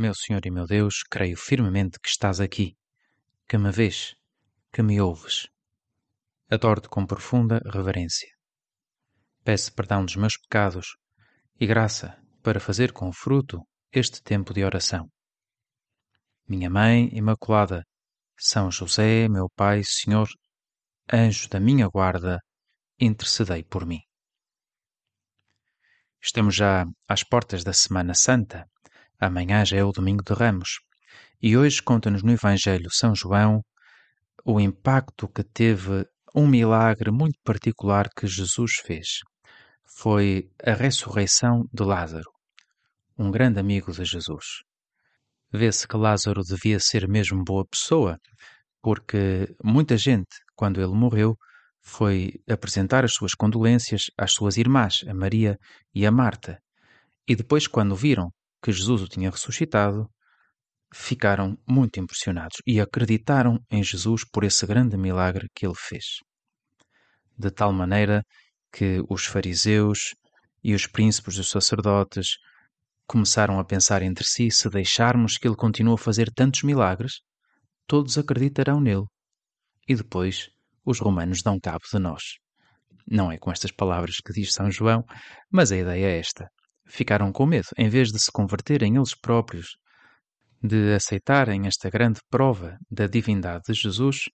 [0.00, 2.76] Meu Senhor e meu Deus, creio firmemente que estás aqui,
[3.48, 4.14] que me vês,
[4.72, 5.48] que me ouves.
[6.48, 8.28] Adoro-te com profunda reverência.
[9.42, 10.96] Peço perdão dos meus pecados
[11.58, 15.10] e graça para fazer com fruto este tempo de oração.
[16.46, 17.84] Minha Mãe Imaculada,
[18.38, 20.28] São José, meu Pai, Senhor,
[21.12, 22.38] anjo da minha guarda,
[23.00, 23.98] intercedei por mim.
[26.22, 28.64] Estamos já às portas da Semana Santa
[29.20, 30.78] Amanhã já é o Domingo de Ramos.
[31.42, 33.62] E hoje conta-nos no Evangelho São João
[34.44, 39.18] o impacto que teve um milagre muito particular que Jesus fez.
[39.96, 42.30] Foi a ressurreição de Lázaro,
[43.18, 44.62] um grande amigo de Jesus.
[45.52, 48.18] Vê-se que Lázaro devia ser mesmo boa pessoa,
[48.80, 51.36] porque muita gente, quando ele morreu,
[51.82, 55.58] foi apresentar as suas condolências às suas irmãs, a Maria
[55.92, 56.60] e a Marta.
[57.26, 58.30] E depois, quando viram
[58.62, 60.08] que Jesus o tinha ressuscitado,
[60.92, 66.04] ficaram muito impressionados e acreditaram em Jesus por esse grande milagre que ele fez.
[67.36, 68.24] De tal maneira
[68.72, 70.14] que os fariseus
[70.62, 72.38] e os príncipes dos sacerdotes
[73.06, 77.20] começaram a pensar entre si: se deixarmos que ele continue a fazer tantos milagres,
[77.86, 79.06] todos acreditarão nele.
[79.86, 80.50] E depois
[80.84, 82.38] os romanos dão cabo de nós.
[83.06, 85.04] Não é com estas palavras que diz São João,
[85.50, 86.50] mas a ideia é esta
[86.88, 89.76] ficaram com medo, em vez de se converterem eles próprios,
[90.62, 94.24] de aceitarem esta grande prova da divindade de Jesus,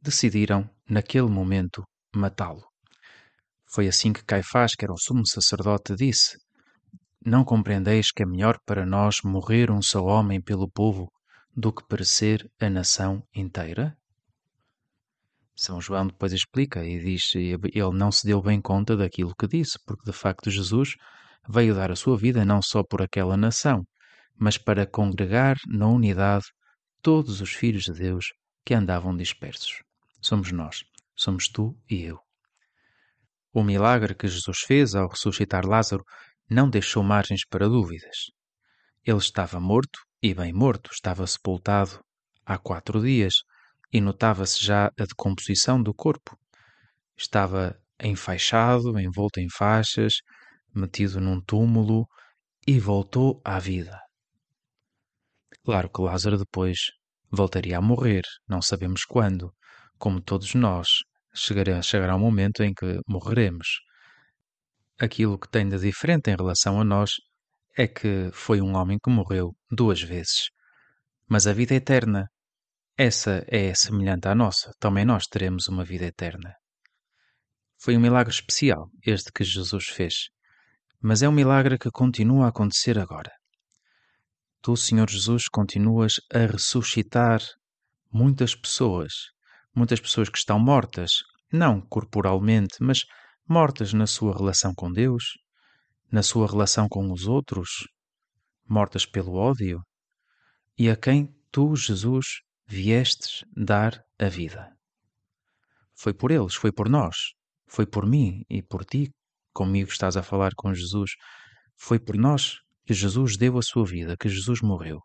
[0.00, 2.64] decidiram, naquele momento, matá-lo.
[3.66, 6.38] Foi assim que Caifás, que era o sumo sacerdote, disse:
[7.24, 11.10] Não compreendeis que é melhor para nós morrer um só homem pelo povo
[11.56, 13.96] do que perecer a nação inteira?
[15.56, 19.78] São João depois explica e diz: ele não se deu bem conta daquilo que disse,
[19.86, 20.94] porque de facto Jesus
[21.48, 23.84] veio dar a sua vida não só por aquela nação,
[24.38, 26.46] mas para congregar na unidade
[27.02, 28.32] todos os filhos de Deus
[28.64, 29.82] que andavam dispersos.
[30.20, 30.84] Somos nós,
[31.14, 32.18] somos tu e eu.
[33.52, 36.02] O milagre que Jesus fez ao ressuscitar Lázaro
[36.50, 38.32] não deixou margens para dúvidas.
[39.04, 42.02] Ele estava morto, e bem morto, estava sepultado
[42.44, 43.34] há quatro dias,
[43.92, 46.36] e notava-se já a decomposição do corpo.
[47.16, 50.14] Estava enfaixado, envolto em faixas,
[50.74, 52.06] metido num túmulo
[52.66, 54.00] e voltou à vida.
[55.64, 56.78] Claro que Lázaro depois
[57.30, 59.52] voltaria a morrer, não sabemos quando,
[59.98, 60.88] como todos nós,
[61.34, 63.80] chegará, chegará um momento em que morreremos.
[64.98, 67.12] Aquilo que tem de diferente em relação a nós
[67.76, 70.50] é que foi um homem que morreu duas vezes.
[71.28, 72.28] Mas a vida eterna,
[72.96, 76.54] essa é semelhante à nossa, também nós teremos uma vida eterna.
[77.78, 80.33] Foi um milagre especial este que Jesus fez
[81.06, 83.30] mas é um milagre que continua a acontecer agora.
[84.62, 87.42] Tu, Senhor Jesus, continuas a ressuscitar
[88.10, 89.12] muitas pessoas,
[89.76, 91.22] muitas pessoas que estão mortas,
[91.52, 93.04] não corporalmente, mas
[93.46, 95.24] mortas na sua relação com Deus,
[96.10, 97.86] na sua relação com os outros,
[98.66, 99.82] mortas pelo ódio,
[100.78, 104.74] e a quem tu, Jesus, viestes dar a vida.
[105.94, 107.34] Foi por eles, foi por nós,
[107.66, 109.12] foi por mim e por ti
[109.54, 111.12] comigo estás a falar com Jesus,
[111.76, 115.00] foi por nós que Jesus deu a sua vida, que Jesus morreu.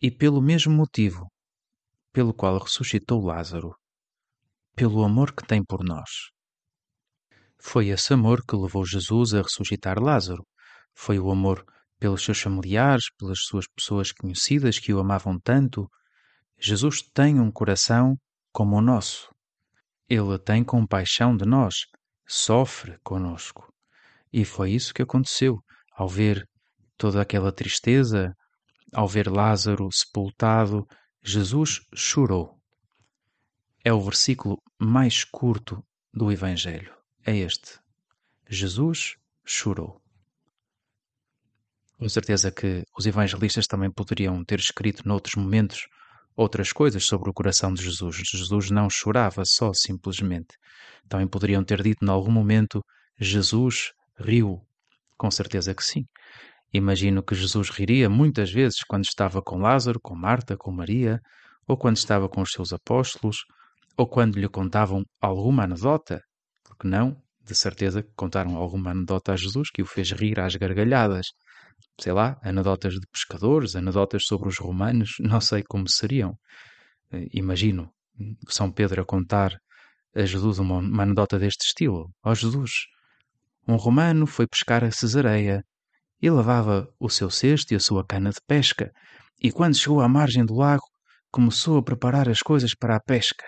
[0.00, 1.26] E pelo mesmo motivo
[2.12, 3.74] pelo qual ressuscitou Lázaro,
[4.74, 6.30] pelo amor que tem por nós.
[7.60, 10.44] Foi esse amor que levou Jesus a ressuscitar Lázaro.
[10.94, 11.64] Foi o amor
[11.98, 15.88] pelos seus familiares, pelas suas pessoas conhecidas que o amavam tanto.
[16.58, 18.16] Jesus tem um coração
[18.52, 19.28] como o nosso.
[20.08, 21.86] Ele tem compaixão de nós,
[22.30, 23.74] sofre conosco.
[24.32, 25.58] E foi isso que aconteceu
[25.92, 26.48] ao ver
[26.96, 28.36] toda aquela tristeza,
[28.92, 30.86] ao ver Lázaro sepultado,
[31.20, 32.56] Jesus chorou.
[33.84, 36.94] É o versículo mais curto do Evangelho.
[37.26, 37.80] É este.
[38.48, 40.00] Jesus chorou.
[41.98, 45.88] Com certeza que os evangelistas também poderiam ter escrito noutros momentos
[46.40, 48.16] outras coisas sobre o coração de Jesus.
[48.16, 50.56] Jesus não chorava só simplesmente.
[51.06, 52.82] Também poderiam ter dito, em algum momento,
[53.18, 54.58] Jesus riu.
[55.18, 56.06] Com certeza que sim.
[56.72, 61.20] Imagino que Jesus riria muitas vezes quando estava com Lázaro, com Marta, com Maria,
[61.68, 63.36] ou quando estava com os seus apóstolos,
[63.94, 66.22] ou quando lhe contavam alguma anedota.
[66.64, 67.20] Porque não?
[67.44, 71.26] De certeza que contaram alguma anedota a Jesus que o fez rir às gargalhadas
[71.98, 76.38] sei lá, anedotas de pescadores, anedotas sobre os romanos, não sei como seriam.
[77.12, 77.90] Eh, imagino
[78.48, 79.58] São Pedro a contar
[80.14, 82.10] a Jesus uma, uma anedota deste estilo.
[82.24, 82.86] Ó oh, Jesus,
[83.66, 85.64] um romano foi pescar a Cesareia
[86.20, 88.92] e levava o seu cesto e a sua cana de pesca,
[89.40, 90.84] e quando chegou à margem do lago,
[91.30, 93.46] começou a preparar as coisas para a pesca.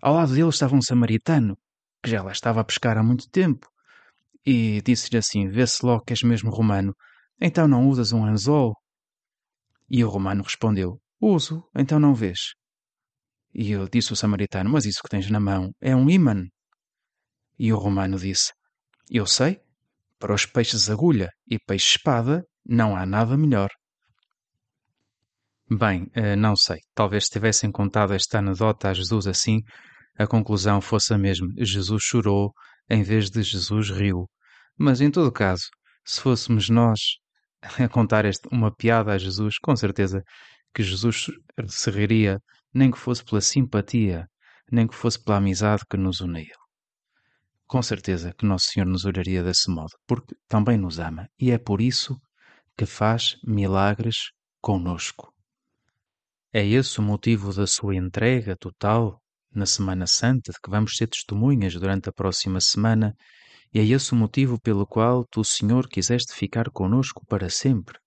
[0.00, 1.58] Ao lado dele estava um samaritano,
[2.02, 3.66] que já lá estava a pescar há muito tempo,
[4.44, 6.94] e disse-lhe assim: Vê-se logo que és mesmo romano,
[7.40, 8.74] então não usas um anzol?
[9.88, 12.54] E o romano respondeu: Uso, então não vês.
[13.54, 16.46] E ele disse o samaritano: Mas isso que tens na mão é um ímã.
[17.58, 18.52] E o romano disse:
[19.10, 19.60] Eu sei,
[20.18, 23.70] para os peixes agulha e peixe espada não há nada melhor.
[25.68, 26.78] Bem, eh, não sei.
[26.94, 29.62] Talvez se tivessem contado esta anedota a Jesus assim,
[30.18, 31.48] a conclusão fosse a mesma.
[31.58, 32.52] Jesus chorou
[32.88, 34.28] em vez de Jesus riu.
[34.78, 35.64] Mas, em todo caso,
[36.04, 37.00] se fôssemos nós
[37.84, 40.22] a contar este, uma piada a Jesus, com certeza
[40.74, 41.26] que Jesus
[41.66, 42.40] se riria,
[42.72, 44.26] nem que fosse pela simpatia,
[44.70, 46.54] nem que fosse pela amizade que nos unia.
[47.66, 51.58] Com certeza que Nosso Senhor nos olharia desse modo, porque também nos ama e é
[51.58, 52.16] por isso
[52.76, 54.16] que faz milagres
[54.60, 55.32] conosco.
[56.52, 59.20] É esse o motivo da sua entrega total
[59.52, 63.14] na Semana Santa, de que vamos ser testemunhas durante a próxima semana,
[63.76, 67.98] e é esse o motivo pelo qual tu, Senhor, quiseste ficar conosco para sempre.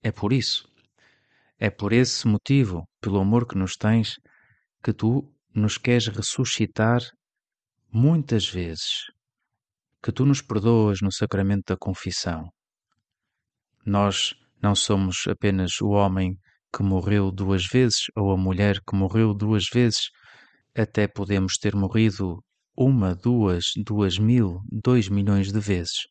[0.00, 0.68] É por isso,
[1.58, 4.20] é por esse motivo, pelo amor que nos tens,
[4.80, 7.00] que tu nos queres ressuscitar
[7.92, 9.10] muitas vezes,
[10.00, 12.48] que tu nos perdoas no sacramento da confissão.
[13.84, 14.32] Nós
[14.62, 16.38] não somos apenas o homem
[16.72, 20.08] que morreu duas vezes ou a mulher que morreu duas vezes,
[20.72, 22.40] até podemos ter morrido
[22.76, 26.06] uma, duas, duas mil, dois milhões de vezes.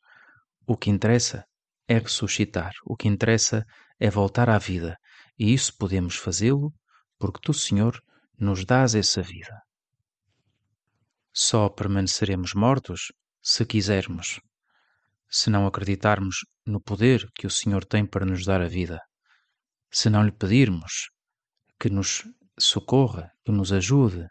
[0.66, 1.46] O que interessa
[1.88, 3.66] é ressuscitar, o que interessa
[4.00, 4.98] é voltar à vida,
[5.38, 6.74] e isso podemos fazê-lo
[7.20, 8.02] porque tu, Senhor,
[8.40, 9.62] nos dás essa vida.
[11.34, 13.12] Só permaneceremos mortos
[13.42, 14.40] se quisermos,
[15.30, 19.00] se não acreditarmos no poder que o Senhor tem para nos dar a vida
[19.92, 21.10] se não lhe pedirmos
[21.78, 22.24] que nos
[22.58, 24.26] socorra, que nos ajude.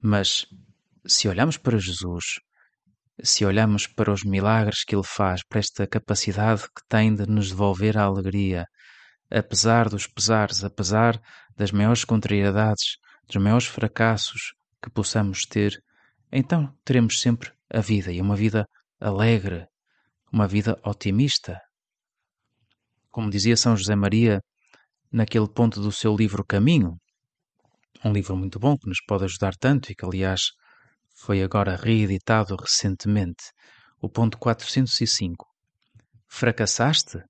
[0.00, 0.46] Mas
[1.06, 2.24] se olhamos para Jesus,
[3.22, 7.50] se olhamos para os milagres que ele faz, para esta capacidade que tem de nos
[7.50, 8.66] devolver a alegria,
[9.30, 11.20] apesar dos pesares, apesar
[11.56, 12.96] das maiores contrariedades,
[13.26, 15.82] dos maiores fracassos que possamos ter,
[16.30, 18.66] então teremos sempre a vida e uma vida
[19.00, 19.66] alegre,
[20.32, 21.60] uma vida otimista,
[23.10, 24.40] como dizia São José Maria
[25.10, 26.96] naquele ponto do seu livro Caminho,
[28.04, 30.52] um livro muito bom que nos pode ajudar tanto e que, aliás,
[31.24, 33.44] foi agora reeditado recentemente,
[34.00, 35.46] o ponto 405.
[36.26, 37.22] Fracassaste?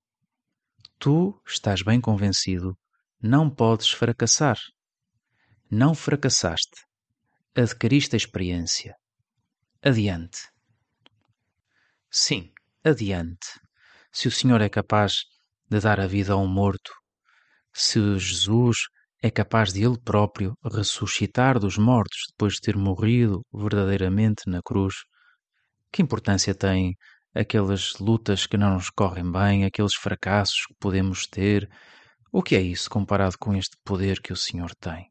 [0.97, 2.75] Tu estás bem convencido,
[3.21, 4.57] não podes fracassar.
[5.69, 6.87] Não fracassaste.
[7.53, 8.95] Adquiriste a experiência.
[9.79, 10.41] Adiante.
[12.09, 12.51] Sim,
[12.83, 13.59] adiante.
[14.11, 15.17] Se o Senhor é capaz
[15.69, 16.91] de dar a vida a um morto,
[17.71, 18.87] se Jesus
[19.25, 24.95] é capaz de ele próprio ressuscitar dos mortos depois de ter morrido verdadeiramente na cruz,
[25.89, 26.97] que importância tem
[27.33, 31.69] aquelas lutas que não nos correm bem, aqueles fracassos que podemos ter?
[32.33, 35.09] O que é isso comparado com este poder que o Senhor tem?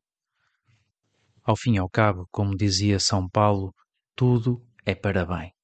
[1.42, 3.74] Ao fim e ao cabo, como dizia São Paulo,
[4.14, 5.54] tudo é para bem.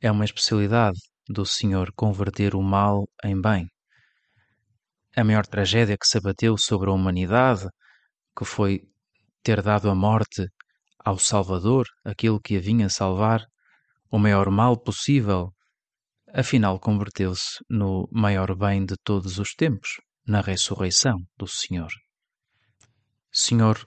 [0.00, 0.98] É uma especialidade
[1.28, 3.68] do Senhor converter o mal em bem
[5.16, 7.68] a maior tragédia que se abateu sobre a humanidade,
[8.36, 8.82] que foi
[9.42, 10.48] ter dado a morte
[10.98, 13.44] ao Salvador, aquilo que a vinha salvar,
[14.10, 15.52] o maior mal possível,
[16.32, 21.90] afinal converteu-se no maior bem de todos os tempos, na ressurreição do Senhor.
[23.30, 23.86] Senhor,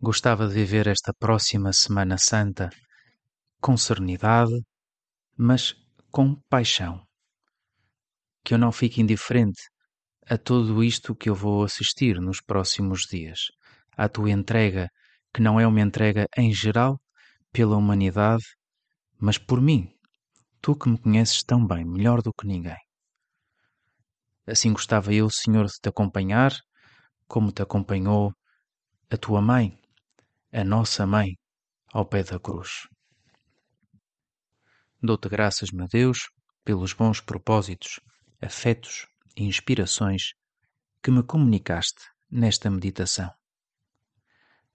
[0.00, 2.70] gostava de viver esta próxima Semana Santa
[3.60, 4.54] com serenidade,
[5.36, 5.74] mas
[6.10, 7.04] com paixão.
[8.42, 9.62] Que eu não fique indiferente
[10.28, 13.48] a tudo isto que eu vou assistir nos próximos dias,
[13.96, 14.88] à tua entrega,
[15.32, 16.98] que não é uma entrega em geral
[17.52, 18.44] pela humanidade,
[19.20, 19.92] mas por mim,
[20.62, 22.78] tu que me conheces tão bem, melhor do que ninguém.
[24.46, 26.52] Assim gostava eu, Senhor, de te acompanhar,
[27.26, 28.32] como te acompanhou
[29.10, 29.78] a tua mãe,
[30.52, 31.36] a nossa mãe,
[31.92, 32.88] ao pé da cruz.
[35.02, 36.30] Dou-te graças, meu Deus,
[36.64, 38.00] pelos bons propósitos,
[38.40, 40.34] afetos e inspirações
[41.02, 43.30] que me comunicaste nesta meditação.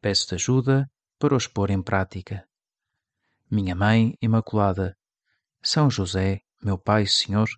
[0.01, 2.47] Peço-te ajuda para os pôr em prática.
[3.51, 4.97] Minha Mãe Imaculada,
[5.61, 7.49] São José, meu Pai Senhor,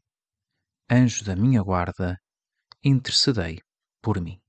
[0.90, 2.20] anjo da minha guarda,
[2.84, 3.62] intercedei
[4.02, 4.41] por mim.